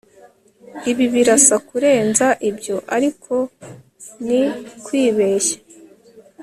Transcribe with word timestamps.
ibi 0.91 1.05
birasa 1.13 1.55
kurenza 1.67 2.27
ibyo, 2.49 2.75
ariko 2.95 3.33
ni 4.25 4.41
kwibeshya 4.85 5.57